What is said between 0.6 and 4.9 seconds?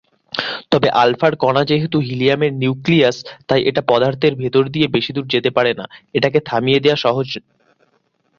তবে আলফা কণা যেহেতু হিলিয়ামের নিউক্লিয়াস, তাই এটা পদার্থের ভেতর দিয়ে